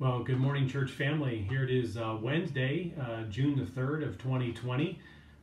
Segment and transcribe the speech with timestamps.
[0.00, 1.46] Well, good morning, church family.
[1.48, 4.98] Here it is uh, Wednesday, uh, June the 3rd of 2020.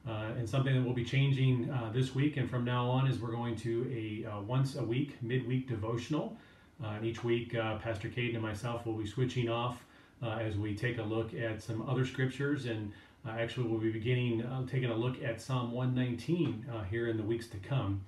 [0.06, 3.18] Uh, and something that will be changing uh, this week and from now on is
[3.18, 6.36] we're going to a uh, once a week midweek devotional.
[6.84, 9.86] Uh, and each week, Pastor Caden and myself will be switching off
[10.22, 12.66] as we take a look at some other scriptures.
[12.66, 12.92] And
[13.26, 17.58] actually, we'll be beginning taking a look at Psalm 119 here in the weeks to
[17.58, 18.02] come.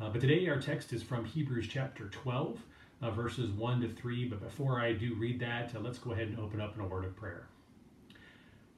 [0.00, 2.58] but today, our text is from Hebrews chapter 12
[3.04, 4.28] uh, verses 1 to 3.
[4.28, 6.86] But before I do read that, uh, let's go ahead and open up in a
[6.86, 7.46] word of prayer.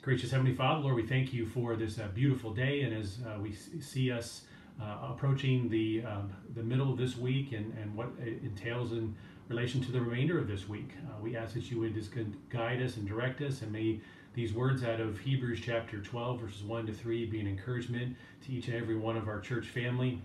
[0.02, 2.82] Gracious Heavenly Father, Lord, we thank you for this uh, beautiful day.
[2.82, 4.42] And as uh, we see us
[4.80, 9.14] uh, approaching the, um, the middle of this week and, and what it entails in
[9.48, 12.10] relation to the remainder of this week, uh, we ask that you would just
[12.50, 13.62] guide us and direct us.
[13.62, 14.00] And may
[14.34, 18.52] these words out of Hebrews chapter 12, verses 1 to 3, be an encouragement to
[18.52, 20.20] each and every one of our church family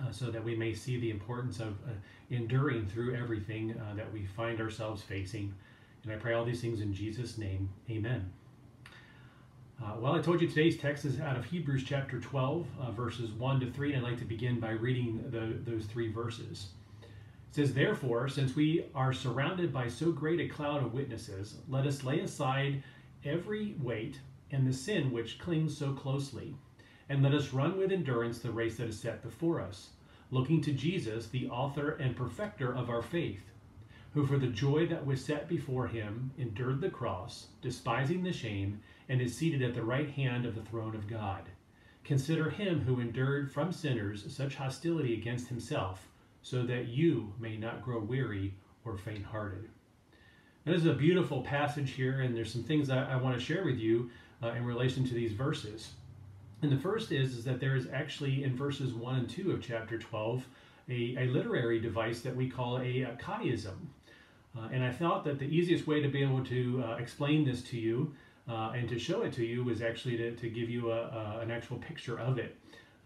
[0.00, 1.92] uh, so that we may see the importance of uh,
[2.30, 5.54] enduring through everything uh, that we find ourselves facing.
[6.04, 7.68] And I pray all these things in Jesus' name.
[7.90, 8.30] Amen.
[9.82, 13.32] Uh, well, I told you today's text is out of Hebrews chapter 12, uh, verses
[13.32, 16.68] 1 to 3, and I'd like to begin by reading the, those three verses.
[17.02, 21.86] It says, Therefore, since we are surrounded by so great a cloud of witnesses, let
[21.86, 22.82] us lay aside
[23.24, 24.18] every weight
[24.50, 26.54] and the sin which clings so closely
[27.08, 29.90] and let us run with endurance the race that is set before us,
[30.30, 33.50] looking to Jesus, the author and perfecter of our faith,
[34.12, 38.80] who for the joy that was set before him endured the cross, despising the shame,
[39.08, 41.42] and is seated at the right hand of the throne of God.
[42.02, 46.08] Consider him who endured from sinners such hostility against himself,
[46.42, 48.54] so that you may not grow weary
[48.84, 49.68] or faint hearted.
[50.64, 53.44] Now, This is a beautiful passage here, and there's some things I, I want to
[53.44, 54.10] share with you
[54.42, 55.90] uh, in relation to these verses.
[56.66, 59.62] And the first is, is that there is actually in verses 1 and 2 of
[59.62, 60.44] chapter 12
[60.88, 63.76] a, a literary device that we call a, a chiasm.
[64.58, 67.62] Uh, and I thought that the easiest way to be able to uh, explain this
[67.70, 68.12] to you
[68.48, 71.38] uh, and to show it to you was actually to, to give you a, a,
[71.40, 72.56] an actual picture of it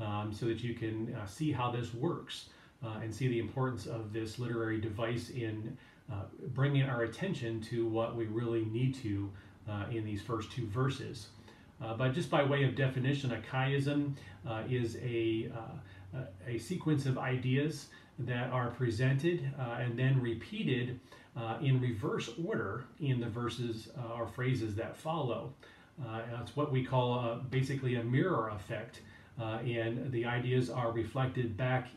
[0.01, 2.49] um, so that you can uh, see how this works
[2.83, 5.77] uh, and see the importance of this literary device in
[6.11, 6.23] uh,
[6.55, 9.31] bringing our attention to what we really need to
[9.93, 11.29] in these first two verses.
[11.83, 14.15] Uh, but just by way of definition, a chiasm
[14.47, 15.51] uh, is a,
[16.15, 21.01] uh, a sequence of ideas that are presented uh, and then repeated
[21.37, 25.55] uh, in reverse order in the verses or phrases that follow.
[26.43, 29.01] it's what we call basically a mirror effect,
[29.39, 31.89] and the ideas are reflected back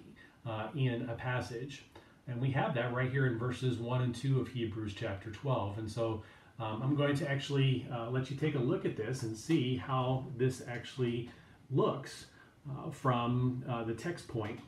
[0.75, 1.83] in a passage.
[2.27, 5.79] And we have that right here in verses 1 and 2 of Hebrews chapter 12.
[5.79, 6.23] And so
[6.59, 9.75] um, I'm going to actually uh, let you take a look at this and see
[9.75, 11.29] how this actually
[11.71, 12.27] looks
[12.69, 14.59] uh, from uh, the text point.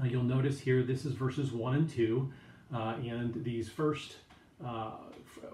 [0.00, 2.32] Uh, you'll notice here this is verses 1 and 2,
[2.74, 4.16] uh, and these first
[4.64, 4.92] uh,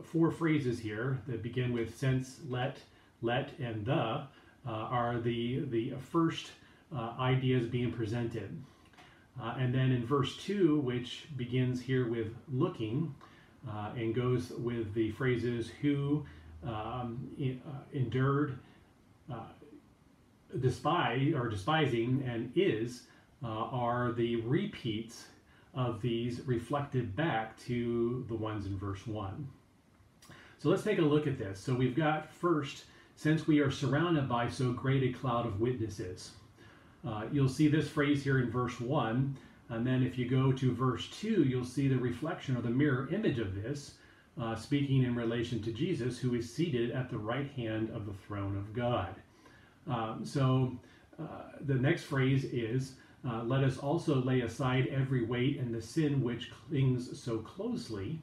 [0.03, 2.79] four phrases here that begin with since, let,
[3.21, 4.23] let, and the
[4.67, 6.53] are the, the first
[7.19, 8.57] ideas being presented.
[9.41, 13.15] and then in verse 2, which begins here with looking,
[13.69, 16.25] uh, and goes with the phrases who
[16.67, 18.59] um, in, uh, endured,
[19.33, 19.41] uh,
[20.61, 23.03] despise or despising, and is
[23.45, 25.27] uh, are the repeats
[25.75, 29.49] of these reflected back to the ones in verse 1.
[30.59, 31.61] So let's take a look at this.
[31.61, 32.85] So we've got first,
[33.15, 36.33] since we are surrounded by so great a cloud of witnesses.
[37.07, 39.37] Uh, you'll see this phrase here in verse 1
[39.71, 43.09] and then if you go to verse 2, you'll see the reflection or the mirror
[43.13, 43.95] image of this,
[44.41, 48.15] uh, speaking in relation to Jesus, who is seated at the right hand of the
[48.27, 49.15] throne of God.
[49.87, 50.73] Um, so
[51.21, 52.95] uh, the next phrase is,
[53.29, 58.21] uh, let us also lay aside every weight and the sin which clings so closely.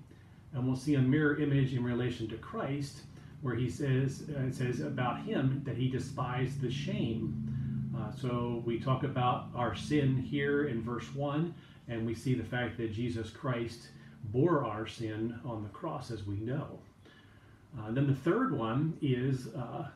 [0.53, 3.01] And we'll see a mirror image in relation to Christ,
[3.41, 7.64] where he says, uh, it says about him that he despised the shame
[7.97, 11.53] uh, so we talk about our sin here in verse 1,
[11.88, 13.89] and we see the fact that Jesus Christ
[14.31, 16.79] bore our sin on the cross, as we know.
[17.78, 19.87] Uh, then the third one is uh,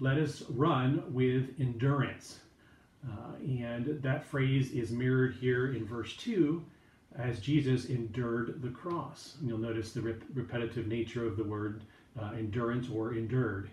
[0.00, 2.40] let us run with endurance.
[3.06, 6.64] Uh, and that phrase is mirrored here in verse 2
[7.16, 9.36] as Jesus endured the cross.
[9.40, 11.82] And you'll notice the rep- repetitive nature of the word
[12.20, 13.70] uh, endurance or endured.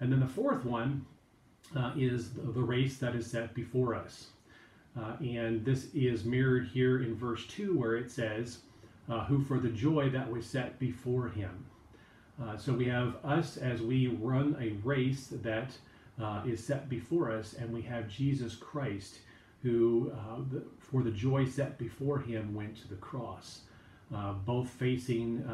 [0.00, 1.04] And then the fourth one
[1.76, 4.28] uh, is the race that is set before us.
[4.98, 8.58] Uh, and this is mirrored here in verse 2 where it says,
[9.08, 11.64] uh, Who for the joy that was set before him.
[12.42, 15.72] Uh, so we have us as we run a race that
[16.20, 19.18] uh, is set before us, and we have Jesus Christ
[19.62, 23.60] who, uh, the, for the joy set before him, went to the cross.
[24.46, 25.44] both facing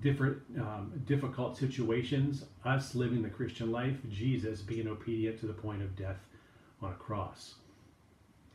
[0.00, 5.82] different um, difficult situations, us living the Christian life, Jesus being obedient to the point
[5.82, 6.18] of death
[6.80, 7.54] on a cross.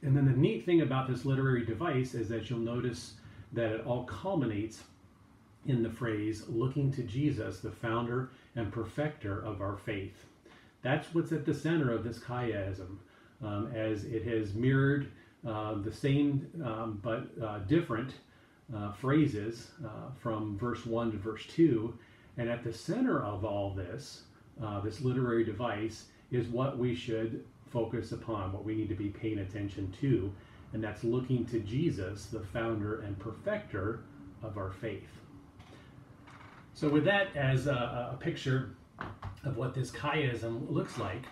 [0.01, 3.13] And then the neat thing about this literary device is that you'll notice
[3.53, 4.83] that it all culminates
[5.65, 10.25] in the phrase looking to Jesus, the founder and perfecter of our faith.
[10.81, 12.97] That's what's at the center of this chiasm,
[13.41, 15.09] um, as it has mirrored
[15.47, 18.11] uh, the same um, but uh, different
[18.75, 21.93] uh, phrases uh, from verse 1 to verse 2.
[22.37, 24.23] And at the center of all this,
[24.63, 29.09] uh, this literary device, is what we should focus upon, what we need to be
[29.09, 30.31] paying attention to,
[30.73, 34.01] and that's looking to Jesus, the founder and perfecter
[34.41, 35.09] of our faith.
[36.73, 38.71] So, with that as a, a picture
[39.43, 41.23] of what this chiasm looks like,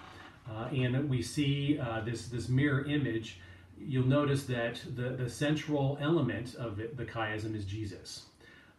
[0.50, 3.40] uh, and we see uh, this, this mirror image,
[3.88, 8.24] you'll notice that the, the central element of it, the chiasm is Jesus.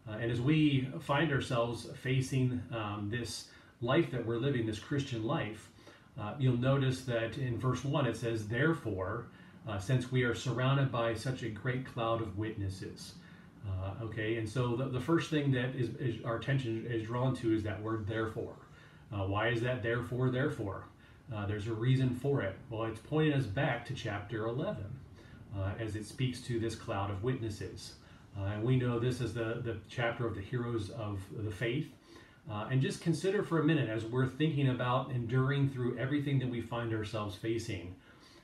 [0.08, 3.49] Uh, and as we find ourselves facing um, this
[3.81, 5.69] life that we're living, this Christian life,
[6.20, 9.26] uh, you'll notice that in verse 1 it says, Therefore,
[9.69, 13.14] uh, since we are surrounded by such a great cloud of witnesses.
[13.66, 17.34] Uh, okay, and so the, the first thing that is, is, our attention is drawn
[17.37, 18.56] to is that word therefore.
[19.12, 20.87] Uh, why is that therefore, therefore?
[21.34, 22.55] Uh, there's a reason for it.
[22.69, 24.84] Well, it's pointing us back to chapter 11
[25.56, 27.94] uh, as it speaks to this cloud of witnesses.
[28.38, 31.88] Uh, and we know this is the, the chapter of the heroes of the faith.
[32.50, 36.49] Uh, and just consider for a minute as we're thinking about enduring through everything that
[36.49, 37.94] we find ourselves facing,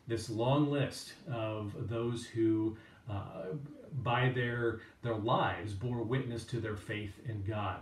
[0.07, 2.77] this long list of those who,
[3.11, 3.47] uh,
[4.03, 7.81] by their, their lives, bore witness to their faith in God.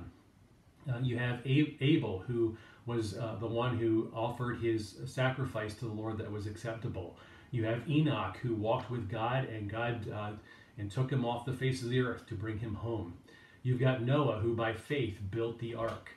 [0.91, 2.57] Uh, you have Abel, who
[2.87, 7.17] was uh, the one who offered his sacrifice to the Lord that was acceptable.
[7.51, 10.31] You have Enoch, who walked with God, and God uh,
[10.79, 13.15] and took him off the face of the earth to bring him home.
[13.63, 16.11] You've got Noah, who by faith built the ark.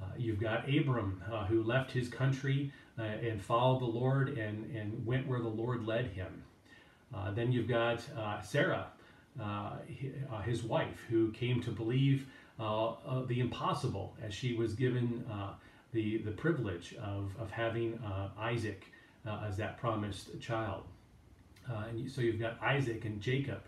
[0.00, 4.74] Uh, you've got Abram, uh, who left his country uh, and followed the Lord and,
[4.76, 6.44] and went where the Lord led him.
[7.14, 8.02] Uh, then you've got
[8.42, 8.86] Sarah,
[10.44, 12.26] his wife, who came to believe
[12.58, 15.24] the impossible as she was given
[15.92, 18.86] the, the privilege of, of having uh, Isaac
[19.26, 20.84] uh, as that promised child.
[21.70, 23.60] Uh, and so you've got Isaac and Jacob.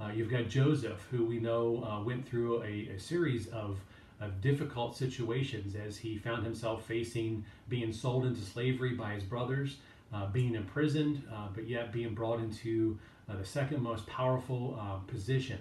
[0.00, 3.78] Uh, you've got Joseph, who we know uh, went through a, a series of,
[4.20, 9.76] of difficult situations as he found himself facing being sold into slavery by his brothers,
[10.12, 11.22] uh, being imprisoned,
[11.54, 15.58] but yet being brought into the second most powerful position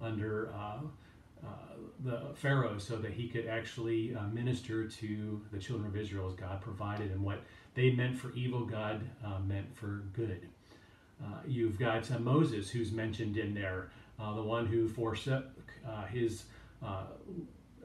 [0.00, 0.50] under
[2.04, 6.34] the Pharaoh so that he could actually uh, minister to the children of Israel as
[6.34, 7.42] God provided, and what
[7.74, 10.48] they meant for evil, God uh, meant for good.
[11.46, 15.46] you've got Moses, who's mentioned in there, the one who forsook
[16.10, 16.44] his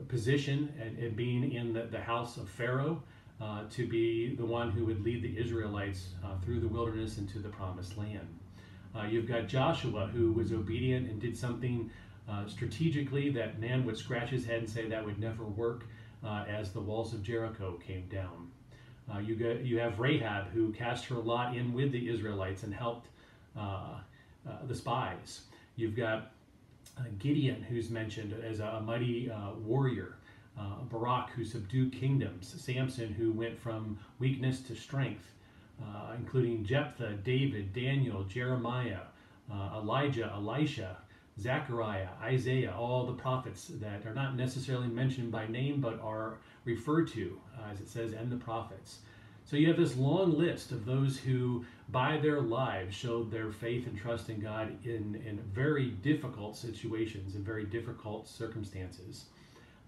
[0.07, 3.01] position and, and, being in the, the house of Pharaoh
[3.41, 7.39] uh, to be the one who would lead the Israelites uh, through the wilderness into
[7.39, 8.27] the promised land.
[8.95, 11.89] Uh, you've got Joshua, who was obedient and did something
[12.29, 15.85] uh, strategically that man would scratch his head and say that would never work
[16.23, 18.49] uh, as the walls of Jericho came down.
[19.13, 22.73] Uh, you, get, you have Rahab who cast her lot in with the Israelites and
[22.73, 23.09] helped
[23.57, 23.99] uh,
[24.47, 25.41] uh, the spies.
[25.75, 26.31] You've got
[27.19, 30.17] Gideon who's mentioned as a, mighty warrior.
[30.89, 32.53] Barak who subdued kingdoms.
[32.57, 35.25] Samson who went from weakness to strength.
[36.15, 39.01] including Jephthah, David, Daniel, Jeremiah,
[39.51, 40.97] Elijah, Elisha,
[41.39, 47.07] Zechariah, Isaiah, all the prophets that are not necessarily mentioned by name but are referred
[47.09, 48.99] to, uh, as it says, and the prophets.
[49.45, 53.87] So you have this long list of those who, by their lives, showed their faith
[53.87, 59.25] and trust in God in, in very difficult situations, and very difficult circumstances.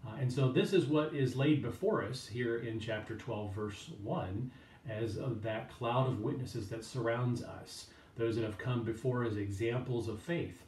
[0.06, 3.92] Uh, and so this is what is laid before us here in chapter 12, verse
[4.04, 4.52] 1,
[4.90, 7.88] as of that cloud of witnesses that surrounds us,
[8.18, 10.65] those that have come before as examples of faith.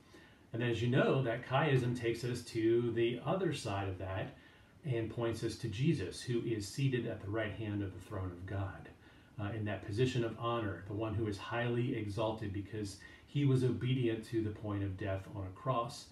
[0.54, 4.36] And as you know, that chiasm takes us to the other side of that
[4.86, 8.32] and points us to Jesus, who is seated at the right hand of the throne
[8.32, 8.90] of God,
[9.40, 13.64] uh, in that position of honor, the one who is highly exalted because he was
[13.64, 16.06] obedient to the point of death on a cross,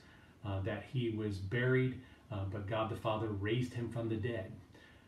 [0.46, 2.00] uh, that he was buried,
[2.32, 4.52] uh, but God the Father raised him from the dead.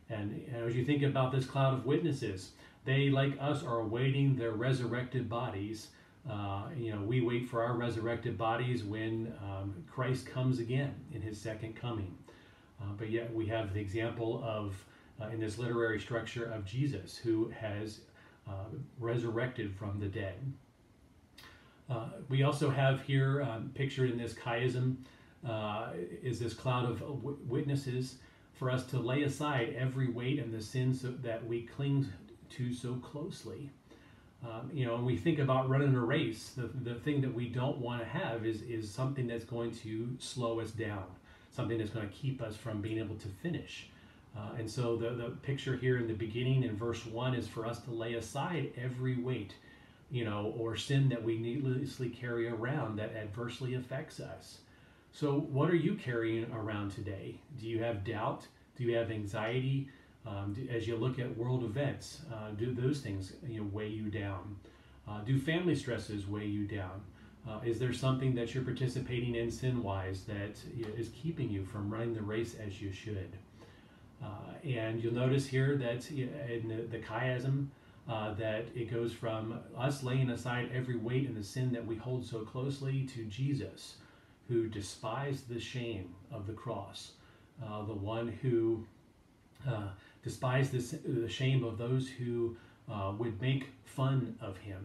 [0.09, 2.51] And as you think about this cloud of witnesses,
[2.85, 5.89] they, like us, are awaiting their resurrected bodies
[6.29, 11.21] uh, you know, we wait for our resurrected bodies when um, Christ comes again in
[11.21, 12.17] his second coming.
[12.81, 14.75] Uh, but yet we have the example of,
[15.21, 18.01] uh, in this literary structure, of Jesus who has
[18.47, 18.65] uh,
[18.99, 20.35] resurrected from the dead.
[21.89, 24.97] Uh, we also have here um, pictured in this chiasm
[25.47, 25.91] uh,
[26.21, 27.01] is this cloud of
[27.47, 28.15] witnesses
[28.53, 32.07] for us to lay aside every weight and the sins that we cling
[32.49, 33.69] to so closely.
[34.47, 37.47] Um, you know, when we think about running a race, the, the thing that we
[37.49, 41.05] don't want to have is, is something that's going to slow us down,
[41.51, 43.89] something that's going to keep us from being able to finish.
[44.37, 47.65] Uh, and so the, the picture here in the beginning in verse 1 is for
[47.65, 49.53] us to lay aside every weight,
[50.11, 54.59] you know, or sin that we needlessly carry around that adversely affects us.
[55.11, 57.39] So, what are you carrying around today?
[57.59, 58.45] Do you have doubt?
[58.77, 59.89] Do you have anxiety?
[60.27, 63.87] Um, do, as you look at world events, uh, do those things you know weigh
[63.87, 64.57] you down?
[65.07, 67.01] Uh, do family stresses weigh you down?
[67.47, 70.57] Uh, is there something that you're participating in sin wise that
[70.97, 73.37] is keeping you from running the race as you should?
[74.21, 74.27] Uh,
[74.65, 77.67] and you'll notice here that in the, the chiasm,
[78.09, 81.95] uh, that it goes from us laying aside every weight and the sin that we
[81.95, 83.95] hold so closely to Jesus,
[84.47, 87.11] who despised the shame of the cross,
[87.65, 88.85] uh, the one who
[89.67, 89.89] uh,
[90.27, 92.55] despised this, the shame of those who
[92.91, 94.83] uh, would make fun of him.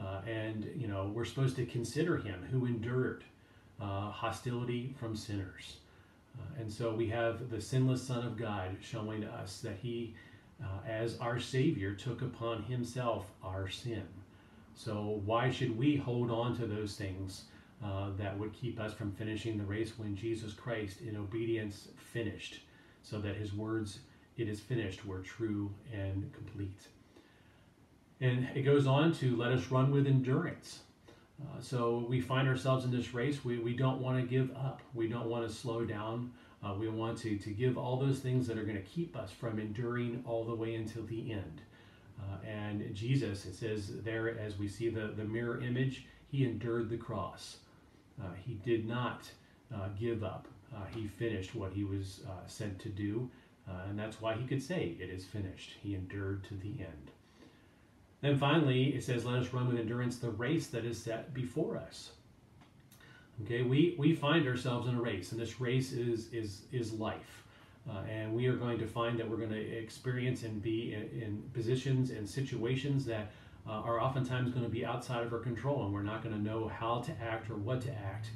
[0.00, 3.24] Uh, and, you know, we're supposed to consider him who endured
[3.80, 5.78] uh, hostility from sinners.
[6.38, 10.14] Uh, and so we have the sinless Son of God showing us that he,
[10.86, 14.06] as our Savior, took upon himself our sin.
[14.74, 17.44] So why should we hold on to those things
[17.84, 22.60] uh, that would keep us from finishing the race when Jesus Christ, in obedience, finished,
[23.02, 24.00] so that his words,
[24.40, 26.80] it is finished, were true and complete.
[28.20, 30.80] And it goes on to let us run with endurance.
[31.40, 33.44] Uh, so we find ourselves in this race.
[33.44, 34.82] We, we don't want to give up.
[34.94, 36.32] We don't want to slow down.
[36.62, 39.30] Uh, we want to, to give all those things that are going to keep us
[39.30, 41.62] from enduring all the way until the end.
[42.20, 46.90] Uh, and Jesus, it says there, as we see the, the mirror image, he endured
[46.90, 47.58] the cross.
[48.20, 49.30] Uh, he did not
[49.74, 50.46] uh, give up.
[50.74, 53.28] Uh, he finished what he was sent to do,
[53.88, 55.74] and that's why he could say, It is finished.
[55.82, 57.10] He endured to the end.
[58.20, 61.76] Then finally, it says, Let us run with endurance the race that is set before
[61.76, 62.10] us.
[63.44, 67.42] Okay, we, we find ourselves in a race, and this race is, is, is life.
[67.88, 71.22] Uh, and we are going to find that we're going to experience and be in,
[71.22, 73.30] in positions and situations that
[73.66, 76.40] uh, are oftentimes going to be outside of our control, and we're not going to
[76.40, 78.30] know how to act or what to act.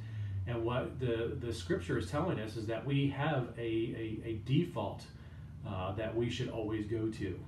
[0.46, 4.40] And what the, the scripture is telling us is that we have a, a, a
[4.44, 5.04] default
[5.68, 7.38] uh, that we should always go to.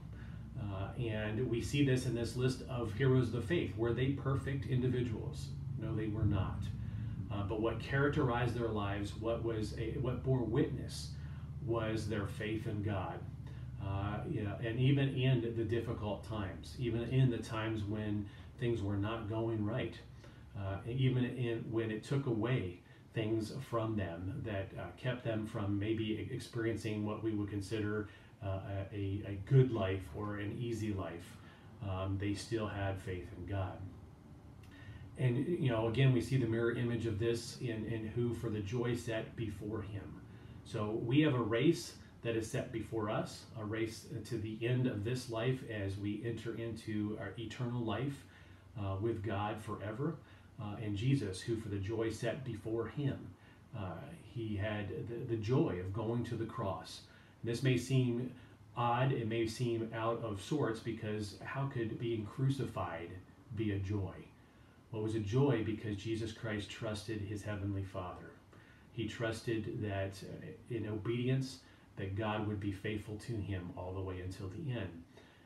[0.61, 3.76] Uh, and we see this in this list of heroes of the faith.
[3.76, 5.49] Were they perfect individuals?
[5.78, 6.61] No, they were not.
[7.30, 11.11] Uh, but what characterized their lives, what was a, what bore witness,
[11.66, 13.18] was their faith in God.
[13.85, 18.26] Uh, yeah, and even in the difficult times, even in the times when
[18.58, 19.94] things were not going right,
[20.58, 22.80] uh, even in when it took away
[23.16, 28.08] things from them that uh, kept them from maybe experiencing what we would consider
[28.44, 28.58] uh,
[28.92, 31.37] a, a good life or an easy life,
[31.88, 33.78] um, they still had faith in God.
[35.18, 38.50] And you know, again, we see the mirror image of this in, in who for
[38.50, 40.20] the joy set before him.
[40.64, 44.87] So we have a race that is set before us, a race to the end
[44.87, 48.25] of this life as we enter into our eternal life
[48.78, 50.16] uh, with God forever.
[50.60, 53.18] Uh, and Jesus, who for the joy set before him,
[53.76, 57.02] uh, he had the, the joy of going to the cross.
[57.42, 58.32] And this may seem
[58.76, 63.10] odd, it may seem out of sorts because how could being crucified
[63.54, 64.14] be a joy?
[64.90, 68.30] Well, it was a joy because Jesus Christ trusted his heavenly Father.
[68.92, 71.58] He trusted that uh, in obedience,
[71.96, 75.02] that God would be faithful to him all the way until the end.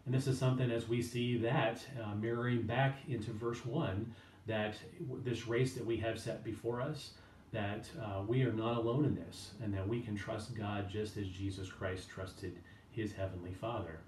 [0.07, 4.13] And this is something as we see that uh, mirroring back into verse 1
[4.51, 4.75] that
[5.23, 7.13] this race that we have set before us,
[7.53, 11.17] that uh, we are not alone in this, and that we can trust God just
[11.17, 12.59] as Jesus Christ trusted
[12.91, 14.01] his heavenly Father.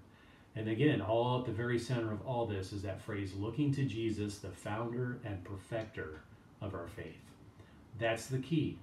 [0.57, 3.85] And again, all at the very center of all this is that phrase looking to
[3.85, 6.19] Jesus, the founder and perfecter
[6.61, 7.23] of our faith.
[7.97, 8.77] That's the key.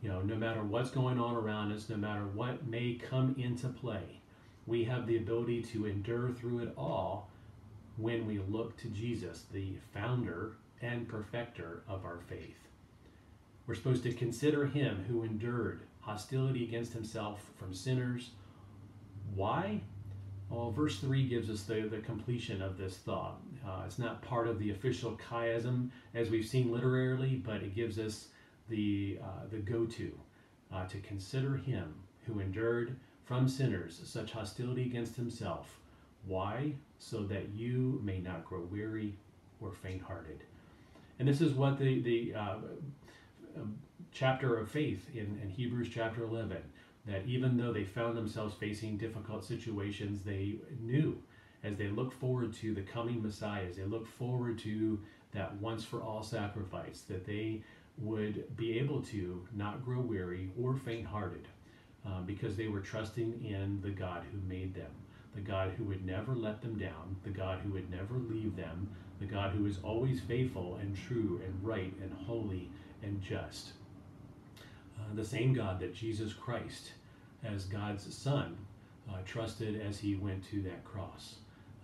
[0.00, 3.68] You know, no matter what's going on around us, no matter what may come into
[3.68, 4.22] play,
[4.66, 7.28] we have the ability to endure through it all
[7.98, 10.52] when we look to Jesus, the founder
[10.82, 12.58] and perfecter of our faith.
[13.66, 18.30] We're supposed to consider him who endured hostility against himself from sinners.
[19.34, 19.80] Why?
[20.50, 23.40] Well, verse 3 gives us the, the completion of this thought.
[23.66, 27.98] Uh, it's not part of the official chiasm as we've seen literarily, but it gives
[27.98, 28.26] us
[28.68, 30.12] the, uh, the go to,
[30.74, 31.94] uh, to consider him
[32.26, 35.78] who endured from sinners such hostility against himself.
[36.26, 36.72] Why?
[36.98, 39.14] So that you may not grow weary
[39.60, 40.42] or faint hearted.
[41.22, 42.56] And this is what the, the uh,
[43.56, 43.78] um,
[44.10, 46.56] chapter of faith in, in Hebrews chapter 11
[47.06, 51.16] that even though they found themselves facing difficult situations, they knew
[51.62, 54.98] as they look forward to the coming Messiah, as they look forward to
[55.30, 57.62] that once for all sacrifice, that they
[57.98, 61.46] would be able to not grow weary or faint hearted
[62.04, 64.90] uh, because they were trusting in the God who made them,
[65.34, 68.88] the God who would never let them down, the God who would never leave them,
[69.18, 72.70] the God who is always faithful and true and right and holy
[73.02, 73.72] and just.
[74.98, 76.92] Uh, the same God that Jesus Christ,
[77.44, 78.56] as God's Son,
[79.10, 81.36] uh, trusted as he went to that cross.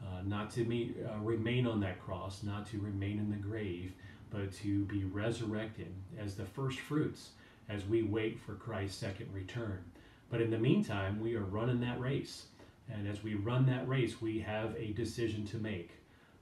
[0.03, 3.93] Uh, not to meet, uh, remain on that cross, not to remain in the grave,
[4.31, 7.31] but to be resurrected as the first fruits
[7.69, 9.83] as we wait for Christ's second return.
[10.31, 12.47] But in the meantime, we are running that race.
[12.93, 15.91] And as we run that race, we have a decision to make.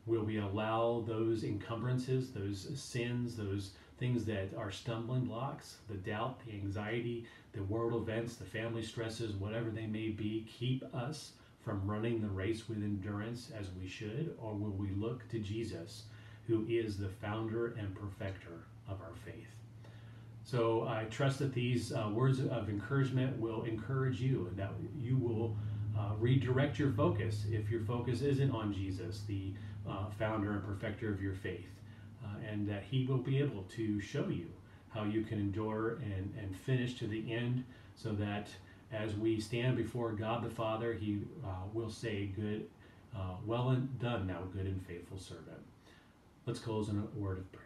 [0.06, 6.40] Will we allow those encumbrances, those sins, those things that are stumbling blocks, the doubt,
[6.46, 11.32] the anxiety, the world events, the family stresses, whatever they may be, keep us
[11.64, 14.36] from running the race with endurance as we should?
[14.40, 16.04] Or will we look to Jesus,
[16.46, 19.48] who is the founder and perfecter of our faith?
[20.44, 25.16] So I trust that these uh, words of encouragement will encourage you and that you
[25.16, 25.56] will
[25.98, 29.52] uh, redirect your focus if your focus isn't on Jesus, the
[29.88, 31.68] uh, founder and perfecter of your faith,
[32.24, 34.46] uh, and that He will be able to show you
[34.90, 38.48] how you can endure and, and finish to the end so that
[38.92, 42.66] as we stand before God the Father, He uh, will say, Good,
[43.14, 45.60] uh, well done, now good and faithful servant.
[46.46, 47.65] Let's close in a word of prayer.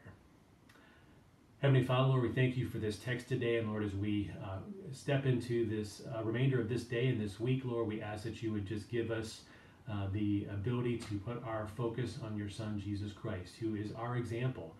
[1.60, 3.58] Heavenly Father, Lord, we thank you for this text today.
[3.58, 4.60] And Lord, as we uh,
[4.92, 8.42] step into this uh, remainder of this day and this week, Lord, we ask that
[8.42, 9.42] you would just give us
[9.86, 14.16] uh, the ability to put our focus on your Son, Jesus Christ, who is our
[14.16, 14.74] example,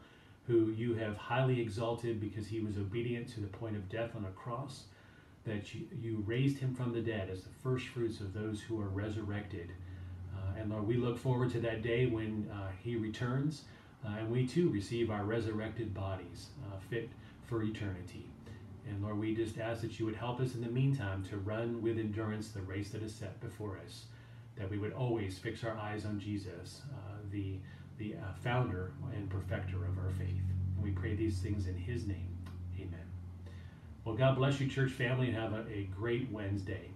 [0.47, 4.25] who you have highly exalted because he was obedient to the point of death on
[4.25, 4.85] a cross
[5.45, 8.81] that you, you raised him from the dead as the first fruits of those who
[8.81, 9.71] are resurrected.
[10.35, 13.64] Uh, and Lord, we look forward to that day when uh, he returns
[14.05, 17.11] uh, and we too receive our resurrected bodies uh, fit
[17.47, 18.27] for eternity.
[18.89, 21.83] And Lord, we just ask that you would help us in the meantime to run
[21.83, 24.07] with endurance the race that is set before us,
[24.57, 27.59] that we would always fix our eyes on Jesus, uh, the,
[27.99, 30.43] the founder and perfecter of our faith.
[30.77, 32.37] And we pray these things in his name.
[32.77, 33.07] Amen.
[34.05, 36.91] Well, God bless you, church family, and have a, a great Wednesday.